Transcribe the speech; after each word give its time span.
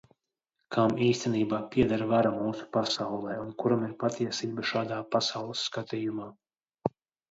Kam 0.75 0.95
īstenībā 1.07 1.59
pieder 1.75 2.05
vara 2.13 2.33
mūsu 2.39 2.67
pasaulē 2.79 3.37
un 3.45 3.55
kuram 3.63 3.87
ir 3.91 3.95
patiesība 4.03 4.69
šādā 4.75 5.03
pasaules 5.17 5.67
skatījumā? 5.71 6.33